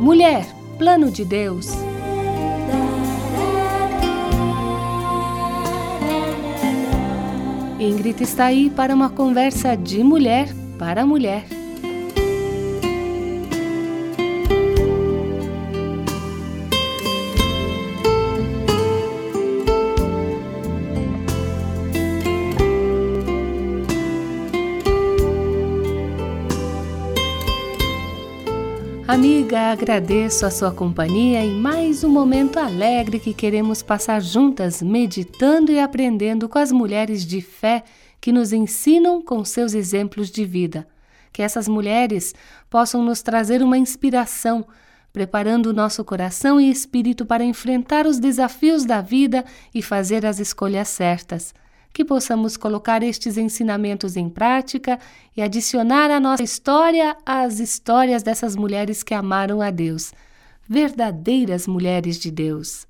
[0.00, 0.46] Mulher,
[0.78, 1.68] plano de Deus.
[7.78, 11.53] Ingrid está aí para uma conversa de mulher para mulher.
[29.14, 35.70] Amiga, agradeço a sua companhia em mais um momento alegre que queremos passar juntas, meditando
[35.70, 37.84] e aprendendo com as mulheres de fé
[38.20, 40.84] que nos ensinam com seus exemplos de vida.
[41.32, 42.34] Que essas mulheres
[42.68, 44.66] possam nos trazer uma inspiração,
[45.12, 50.40] preparando o nosso coração e espírito para enfrentar os desafios da vida e fazer as
[50.40, 51.54] escolhas certas
[51.94, 54.98] que possamos colocar estes ensinamentos em prática
[55.36, 60.12] e adicionar à nossa história as histórias dessas mulheres que amaram a Deus,
[60.68, 62.84] verdadeiras mulheres de Deus.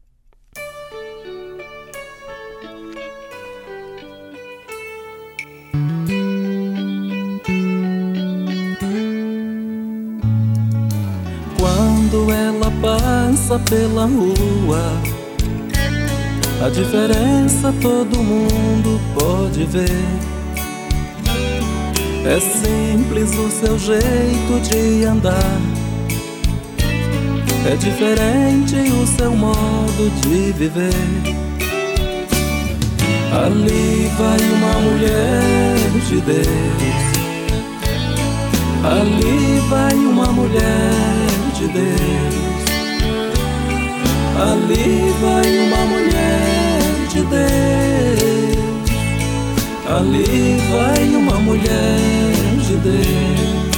[11.60, 15.23] Quando ela passa pela rua
[16.64, 19.90] a diferença todo mundo pode ver.
[22.24, 25.60] É simples o seu jeito de andar.
[27.70, 30.94] É diferente o seu modo de viver.
[33.44, 35.76] Ali vai uma mulher
[36.08, 37.04] de Deus.
[38.84, 40.94] Ali vai uma mulher
[41.58, 42.34] de Deus.
[44.36, 46.53] Ali vai uma mulher
[47.14, 48.90] de Deus.
[49.86, 52.32] Ali vai uma mulher
[52.66, 53.74] de Deus.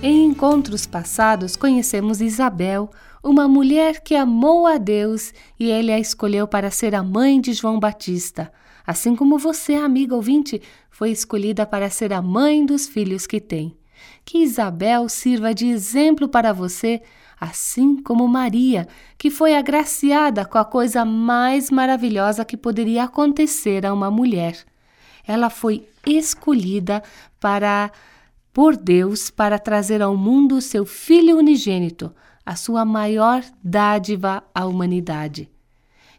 [0.00, 2.88] Em encontros passados, conhecemos Isabel,
[3.22, 7.52] uma mulher que amou a Deus e ele a escolheu para ser a mãe de
[7.52, 8.52] João Batista,
[8.86, 13.76] assim como você, amiga ouvinte, foi escolhida para ser a mãe dos filhos que tem
[14.24, 17.02] que Isabel sirva de exemplo para você,
[17.40, 18.86] assim como Maria,
[19.18, 24.56] que foi agraciada com a coisa mais maravilhosa que poderia acontecer a uma mulher.
[25.26, 27.02] Ela foi escolhida
[27.40, 27.90] para
[28.52, 35.48] por Deus para trazer ao mundo seu filho unigênito, a sua maior dádiva à humanidade.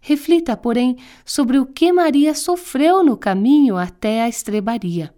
[0.01, 5.13] Reflita, porém, sobre o que Maria sofreu no caminho até a estrebaria.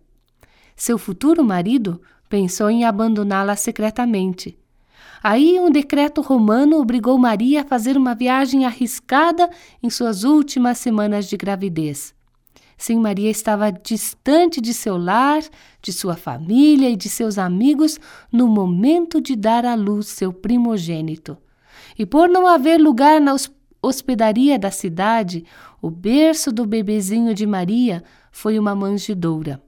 [0.76, 2.02] Seu futuro marido
[2.36, 4.60] pensou em abandoná-la secretamente.
[5.24, 9.50] Aí um decreto romano obrigou Maria a fazer uma viagem arriscada
[9.82, 12.14] em suas últimas semanas de gravidez.
[12.78, 15.44] Sim, Maria estava distante de seu lar,
[15.82, 17.98] de sua família e de seus amigos
[18.30, 21.38] no momento de dar à luz seu primogênito.
[21.98, 23.34] E por não haver lugar na
[23.82, 25.46] hospedaria da cidade,
[25.82, 29.64] o berço do bebezinho de Maria foi uma manjedoura.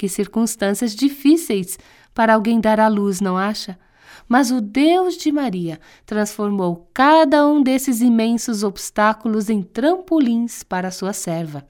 [0.00, 1.78] Que circunstâncias difíceis
[2.14, 3.78] para alguém dar à luz, não acha?
[4.28, 11.12] Mas o Deus de Maria transformou cada um desses imensos obstáculos em trampolins para sua
[11.12, 11.66] serva.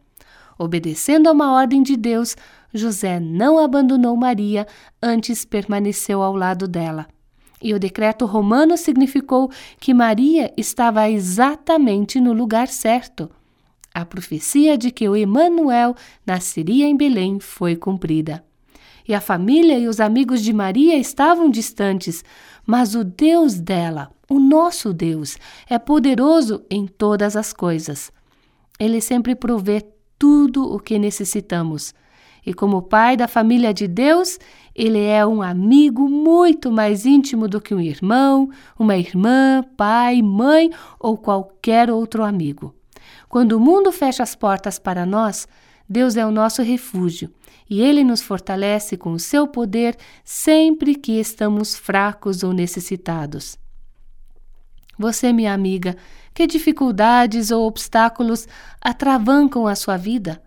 [0.59, 2.37] Obedecendo a uma ordem de Deus,
[2.73, 4.67] José não abandonou Maria,
[5.03, 7.07] antes permaneceu ao lado dela.
[7.63, 13.31] E o decreto romano significou que Maria estava exatamente no lugar certo.
[13.95, 15.95] A profecia de que o Emanuel
[16.27, 18.45] nasceria em Belém foi cumprida.
[19.11, 22.23] E a família e os amigos de Maria estavam distantes,
[22.65, 25.37] mas o Deus dela, o nosso Deus,
[25.69, 28.13] é poderoso em todas as coisas.
[28.79, 29.85] Ele sempre provê
[30.17, 31.93] tudo o que necessitamos.
[32.47, 34.39] E como pai da família de Deus,
[34.77, 38.49] ele é um amigo muito mais íntimo do que um irmão,
[38.79, 40.71] uma irmã, pai, mãe
[41.01, 42.73] ou qualquer outro amigo.
[43.29, 45.49] Quando o mundo fecha as portas para nós,
[45.91, 47.33] Deus é o nosso refúgio
[47.69, 53.59] e Ele nos fortalece com o seu poder sempre que estamos fracos ou necessitados.
[54.97, 55.97] Você, minha amiga,
[56.33, 58.47] que dificuldades ou obstáculos
[58.81, 60.41] atravancam a sua vida?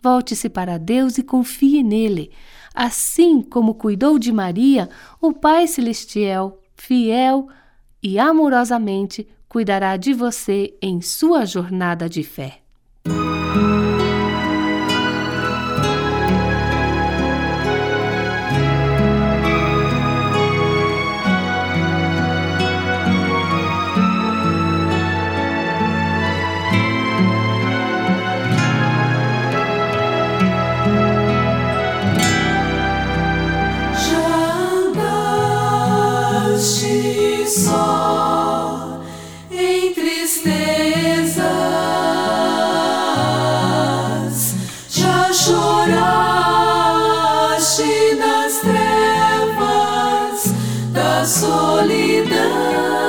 [0.00, 2.30] Volte-se para Deus e confie nele.
[2.74, 4.88] Assim como cuidou de Maria,
[5.20, 7.46] o Pai Celestial, fiel
[8.02, 12.62] e amorosamente, cuidará de você em sua jornada de fé.
[51.24, 53.07] solidão.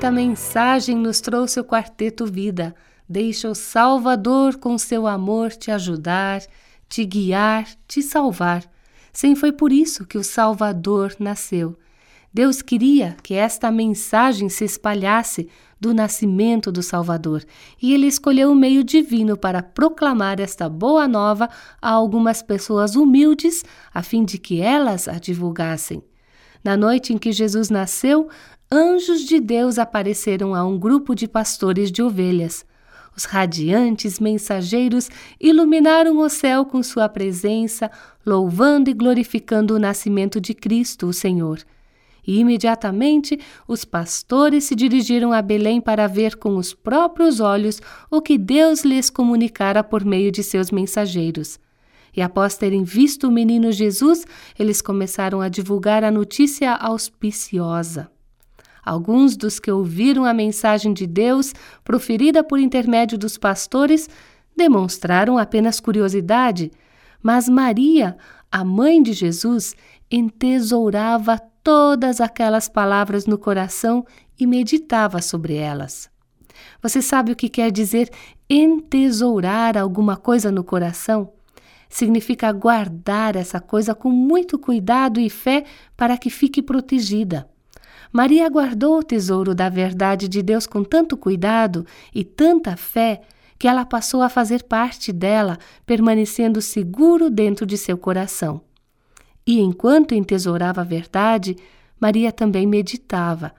[0.00, 2.74] Bonita mensagem nos trouxe o Quarteto Vida.
[3.06, 6.40] Deixa o Salvador com seu amor te ajudar,
[6.88, 8.64] te guiar, te salvar.
[9.12, 11.76] Sim, foi por isso que o Salvador nasceu.
[12.32, 17.44] Deus queria que esta mensagem se espalhasse do nascimento do Salvador,
[17.80, 21.46] e ele escolheu o meio divino para proclamar esta boa nova
[21.80, 26.02] a algumas pessoas humildes, a fim de que elas a divulgassem.
[26.64, 28.28] Na noite em que Jesus nasceu,
[28.72, 32.64] anjos de Deus apareceram a um grupo de pastores de ovelhas.
[33.16, 35.10] Os radiantes mensageiros
[35.40, 37.90] iluminaram o céu com sua presença,
[38.24, 41.58] louvando e glorificando o nascimento de Cristo, o Senhor.
[42.24, 48.22] E imediatamente os pastores se dirigiram a Belém para ver com os próprios olhos o
[48.22, 51.58] que Deus lhes comunicara por meio de seus mensageiros.
[52.16, 54.24] E após terem visto o menino Jesus,
[54.56, 58.10] eles começaram a divulgar a notícia auspiciosa.
[58.84, 61.52] Alguns dos que ouviram a mensagem de Deus
[61.84, 64.08] proferida por intermédio dos pastores
[64.56, 66.70] demonstraram apenas curiosidade,
[67.22, 68.16] mas Maria,
[68.50, 69.74] a mãe de Jesus,
[70.10, 74.04] entesourava todas aquelas palavras no coração
[74.38, 76.10] e meditava sobre elas.
[76.82, 78.10] Você sabe o que quer dizer
[78.48, 81.32] entesourar alguma coisa no coração?
[81.88, 85.64] Significa guardar essa coisa com muito cuidado e fé
[85.96, 87.48] para que fique protegida.
[88.12, 93.20] Maria guardou o tesouro da verdade de Deus com tanto cuidado e tanta fé
[93.58, 98.62] que ela passou a fazer parte dela, permanecendo seguro dentro de seu coração.
[99.46, 101.56] E enquanto entesourava a verdade,
[102.00, 103.52] Maria também meditava.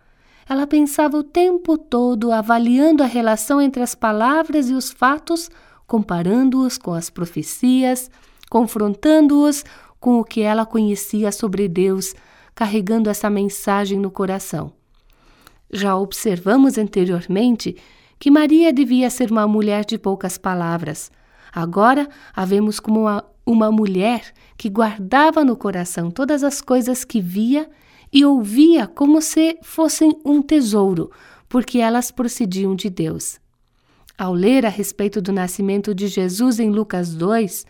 [0.50, 5.50] Ela pensava o tempo todo avaliando a relação entre as palavras e os fatos,
[5.86, 8.10] comparando-os com as profecias,
[8.50, 9.64] confrontando-os
[10.00, 12.14] com o que ela conhecia sobre Deus,
[12.62, 14.72] carregando essa mensagem no coração.
[15.74, 17.76] Já observamos anteriormente
[18.20, 21.12] que Maria devia ser uma mulher de poucas palavras.
[21.52, 27.20] Agora a vemos como uma, uma mulher que guardava no coração todas as coisas que
[27.20, 27.68] via
[28.14, 31.10] e ouvia como se fossem um tesouro,
[31.50, 33.40] porque elas procediam de Deus.
[34.16, 37.66] Ao ler a respeito do nascimento de Jesus em Lucas 2,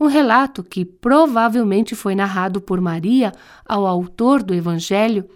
[0.00, 3.32] um relato que provavelmente foi narrado por Maria
[3.66, 5.28] ao autor do Evangelho,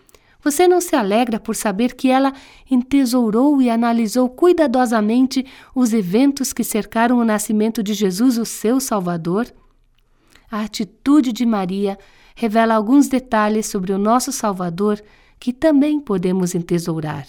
[0.43, 2.33] você não se alegra por saber que ela
[2.71, 5.45] entesourou e analisou cuidadosamente
[5.75, 9.47] os eventos que cercaram o nascimento de Jesus, o seu Salvador?
[10.51, 11.99] A atitude de Maria
[12.35, 15.03] revela alguns detalhes sobre o nosso Salvador
[15.39, 17.27] que também podemos entesourar.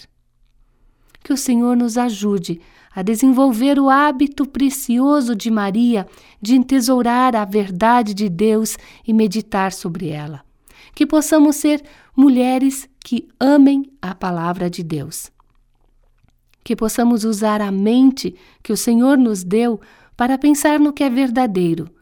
[1.22, 2.60] Que o Senhor nos ajude
[2.96, 6.06] a desenvolver o hábito precioso de Maria
[6.40, 10.42] de entesourar a verdade de Deus e meditar sobre ela.
[10.94, 11.84] Que possamos ser
[12.16, 15.30] mulheres que amem a palavra de Deus.
[16.64, 19.78] Que possamos usar a mente que o Senhor nos deu
[20.16, 21.94] para pensar no que é verdadeiro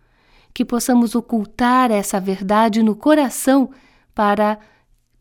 [0.55, 3.71] que possamos ocultar essa verdade no coração
[4.15, 4.61] para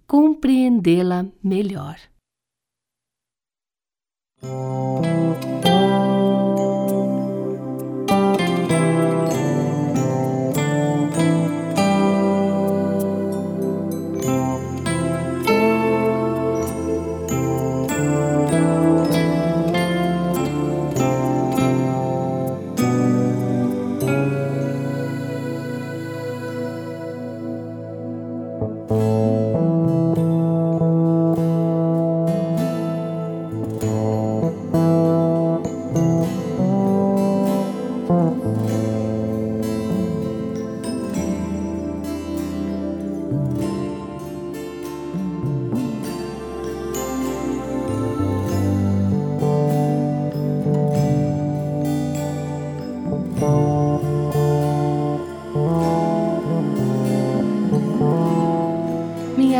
[0.05, 1.97] compreendê-la melhor.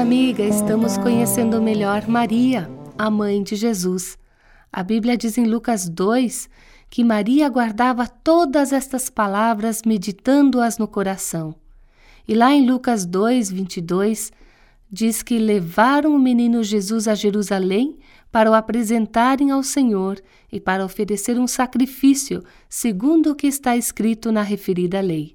[0.04, 4.18] Amiga, estamos conhecendo melhor Maria, a mãe de Jesus.
[4.70, 6.50] A Bíblia diz em Lucas 2
[6.90, 11.56] que Maria guardava todas estas palavras, meditando-as no coração.
[12.28, 14.34] E lá em Lucas 2, 22,
[14.92, 17.98] diz que levaram o menino Jesus a Jerusalém
[18.30, 24.34] para o apresentarem ao Senhor e para oferecer um sacrifício, segundo o que está escrito
[24.34, 25.34] na referida lei.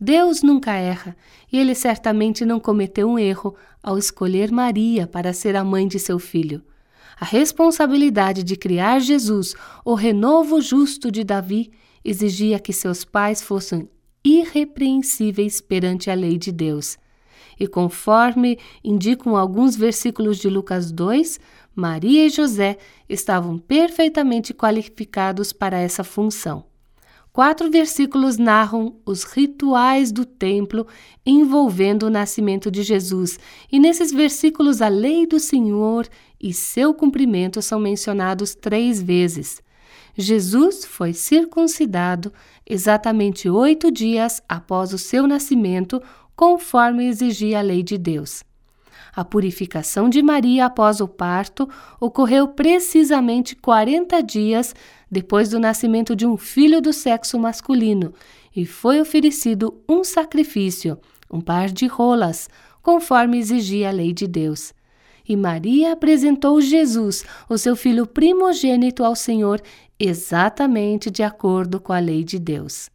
[0.00, 1.16] Deus nunca erra
[1.50, 5.98] e ele certamente não cometeu um erro ao escolher Maria para ser a mãe de
[5.98, 6.62] seu filho.
[7.18, 11.70] A responsabilidade de criar Jesus, o renovo justo de Davi,
[12.04, 13.88] exigia que seus pais fossem
[14.22, 16.98] irrepreensíveis perante a lei de Deus.
[17.58, 21.40] E conforme indicam alguns versículos de Lucas 2,
[21.74, 22.76] Maria e José
[23.08, 26.64] estavam perfeitamente qualificados para essa função.
[27.36, 30.86] Quatro versículos narram os rituais do templo
[31.26, 33.38] envolvendo o nascimento de Jesus,
[33.70, 36.08] e nesses versículos a lei do Senhor
[36.40, 39.60] e seu cumprimento são mencionados três vezes.
[40.16, 42.32] Jesus foi circuncidado
[42.66, 46.02] exatamente oito dias após o seu nascimento,
[46.34, 48.45] conforme exigia a lei de Deus.
[49.16, 51.66] A purificação de Maria após o parto
[51.98, 54.74] ocorreu precisamente 40 dias
[55.10, 58.12] depois do nascimento de um filho do sexo masculino
[58.54, 60.98] e foi oferecido um sacrifício,
[61.30, 62.50] um par de rolas,
[62.82, 64.74] conforme exigia a lei de Deus.
[65.26, 69.62] E Maria apresentou Jesus, o seu filho primogênito, ao Senhor,
[69.98, 72.90] exatamente de acordo com a lei de Deus.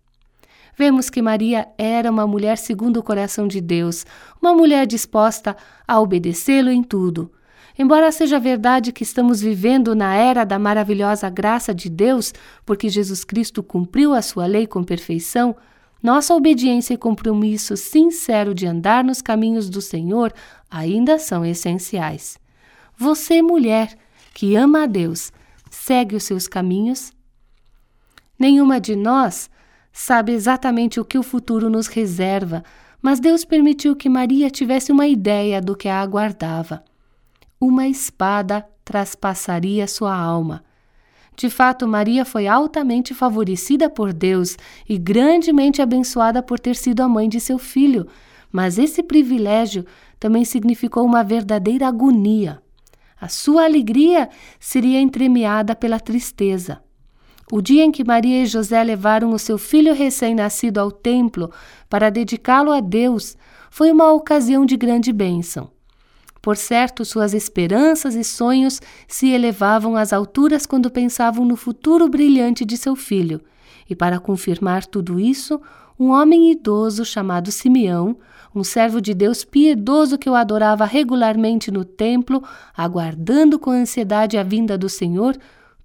[0.81, 4.03] Vemos que Maria era uma mulher segundo o coração de Deus,
[4.41, 5.55] uma mulher disposta
[5.87, 7.31] a obedecê-lo em tudo.
[7.77, 12.33] Embora seja verdade que estamos vivendo na era da maravilhosa graça de Deus,
[12.65, 15.55] porque Jesus Cristo cumpriu a sua lei com perfeição,
[16.01, 20.33] nossa obediência e compromisso sincero de andar nos caminhos do Senhor
[20.67, 22.39] ainda são essenciais.
[22.97, 23.95] Você, mulher,
[24.33, 25.31] que ama a Deus,
[25.69, 27.13] segue os seus caminhos?
[28.39, 29.47] Nenhuma de nós
[29.91, 32.63] sabe exatamente o que o futuro nos reserva,
[33.01, 36.83] mas Deus permitiu que Maria tivesse uma ideia do que a aguardava.
[37.59, 40.63] Uma espada traspassaria sua alma.
[41.35, 44.57] De fato, Maria foi altamente favorecida por Deus
[44.87, 48.07] e grandemente abençoada por ter sido a mãe de seu filho,
[48.51, 49.85] mas esse privilégio
[50.19, 52.61] também significou uma verdadeira agonia.
[53.19, 54.29] A sua alegria
[54.59, 56.81] seria entremeada pela tristeza.
[57.51, 61.51] O dia em que Maria e José levaram o seu filho recém-nascido ao templo
[61.89, 63.35] para dedicá-lo a Deus
[63.69, 65.69] foi uma ocasião de grande bênção.
[66.41, 72.63] Por certo, suas esperanças e sonhos se elevavam às alturas quando pensavam no futuro brilhante
[72.63, 73.41] de seu filho.
[73.89, 75.59] E para confirmar tudo isso,
[75.99, 78.17] um homem idoso chamado Simeão,
[78.55, 82.41] um servo de Deus piedoso que o adorava regularmente no templo,
[82.75, 85.37] aguardando com ansiedade a vinda do Senhor,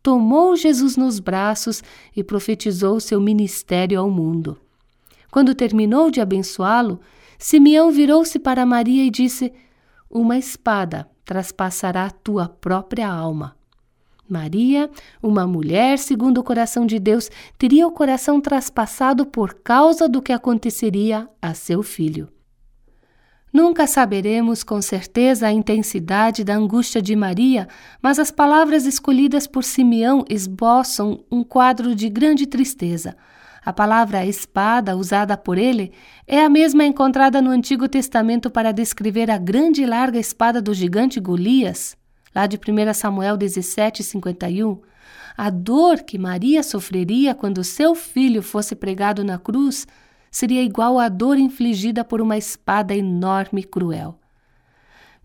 [0.07, 1.83] tomou Jesus nos braços
[2.14, 4.57] e profetizou seu ministério ao mundo.
[5.33, 7.01] Quando terminou de abençoá-lo,
[7.37, 9.53] Simeão virou-se para Maria e disse:
[10.09, 13.57] Uma espada traspassará tua própria alma.
[14.29, 14.88] Maria,
[15.21, 20.33] uma mulher segundo o coração de Deus, teria o coração traspassado por causa do que
[20.33, 22.29] aconteceria a seu filho.
[23.57, 27.66] Nunca saberemos com certeza a intensidade da angústia de Maria,
[28.03, 33.16] mas as palavras escolhidas por Simeão esboçam um quadro de grande tristeza.
[33.64, 35.90] A palavra espada, usada por ele,
[36.27, 40.75] é a mesma encontrada no Antigo Testamento para descrever a grande e larga espada do
[40.75, 41.97] gigante Golias
[42.35, 44.79] lá de 1 Samuel 17, 51,
[45.35, 49.87] a dor que Maria sofreria quando seu filho fosse pregado na cruz
[50.37, 54.18] seria igual à dor infligida por uma espada enorme e cruel.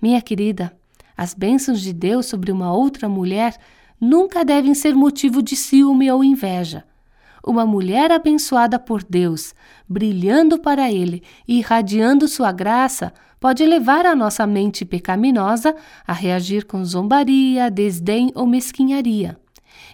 [0.01, 0.71] Minha querida,
[1.17, 3.57] as bênçãos de Deus sobre uma outra mulher
[3.99, 6.85] nunca devem ser motivo de ciúme ou inveja.
[7.45, 9.53] Uma mulher abençoada por Deus,
[9.85, 15.75] brilhando para Ele e irradiando sua graça, pode levar a nossa mente pecaminosa
[16.07, 19.37] a reagir com zombaria, desdém ou mesquinharia.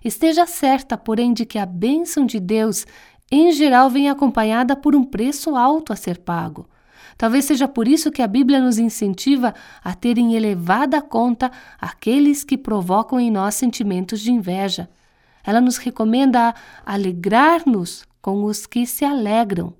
[0.05, 2.85] Esteja certa, porém, de que a bênção de Deus,
[3.29, 6.67] em geral, vem acompanhada por um preço alto a ser pago.
[7.17, 12.43] Talvez seja por isso que a Bíblia nos incentiva a ter em elevada conta aqueles
[12.43, 14.87] que provocam em nós sentimentos de inveja.
[15.43, 16.53] Ela nos recomenda
[16.85, 19.73] alegrar-nos com os que se alegram,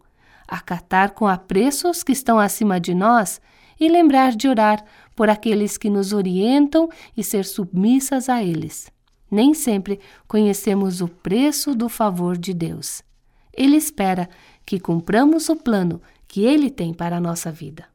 [0.48, 3.40] acatar com apreço os que estão acima de nós
[3.80, 4.84] e lembrar de orar
[5.16, 8.92] por aqueles que nos orientam e ser submissas a eles.
[9.30, 13.07] Nem sempre conhecemos o preço do favor de Deus.
[13.58, 14.30] Ele espera
[14.65, 17.86] que cumpramos o plano que ele tem para a nossa vida.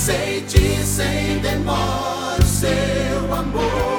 [0.00, 3.89] Aceite sem demora seu amor.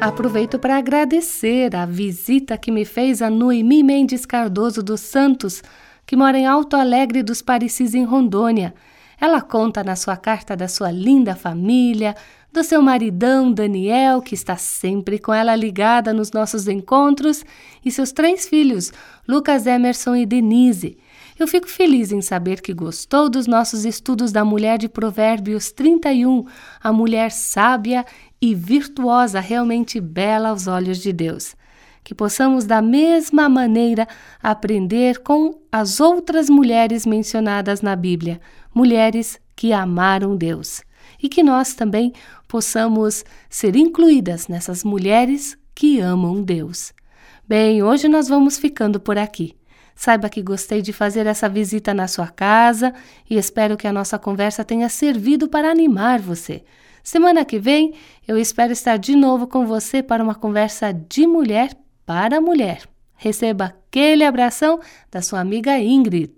[0.00, 5.62] Aproveito para agradecer a visita que me fez a Noemi Mendes Cardoso dos Santos,
[6.06, 8.72] que mora em Alto Alegre dos Parecis, em Rondônia.
[9.20, 12.16] Ela conta na sua carta da sua linda família,
[12.52, 17.44] do seu maridão Daniel, que está sempre com ela ligada nos nossos encontros,
[17.84, 18.92] e seus três filhos,
[19.26, 20.98] Lucas Emerson e Denise.
[21.38, 26.44] Eu fico feliz em saber que gostou dos nossos estudos da mulher de Provérbios 31,
[26.82, 28.04] a mulher sábia
[28.42, 31.54] e virtuosa, realmente bela aos olhos de Deus.
[32.02, 34.08] Que possamos, da mesma maneira,
[34.42, 38.40] aprender com as outras mulheres mencionadas na Bíblia,
[38.74, 40.82] mulheres que amaram Deus
[41.22, 42.12] e que nós também
[42.50, 46.92] possamos ser incluídas nessas mulheres que amam Deus.
[47.46, 49.54] Bem, hoje nós vamos ficando por aqui.
[49.94, 52.92] Saiba que gostei de fazer essa visita na sua casa
[53.28, 56.64] e espero que a nossa conversa tenha servido para animar você.
[57.04, 57.94] Semana que vem
[58.26, 61.70] eu espero estar de novo com você para uma conversa de mulher
[62.04, 62.82] para mulher.
[63.14, 66.32] Receba aquele abração da sua amiga Ingrid.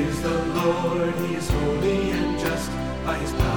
[0.00, 2.70] is the Lord, He is holy and just
[3.04, 3.47] by His power.